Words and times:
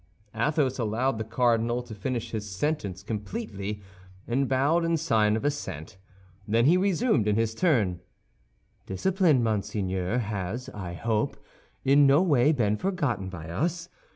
Athos 0.33 0.79
allowed 0.79 1.19
the 1.19 1.23
cardinal 1.23 1.83
to 1.83 1.93
finish 1.93 2.31
his 2.31 2.49
sentence 2.49 3.03
completely, 3.03 3.83
and 4.27 4.49
bowed 4.49 4.83
in 4.83 4.97
sign 4.97 5.35
of 5.35 5.45
assent. 5.45 5.97
Then 6.47 6.65
he 6.65 6.75
resumed 6.75 7.27
in 7.27 7.35
his 7.35 7.53
turn: 7.53 7.99
"Discipline, 8.87 9.43
Monseigneur, 9.43 10.17
has, 10.17 10.69
I 10.69 10.93
hope, 10.95 11.37
in 11.85 12.07
no 12.07 12.23
way 12.23 12.51
been 12.51 12.77
forgotten 12.77 13.29
by 13.29 13.47
us. 13.51 13.89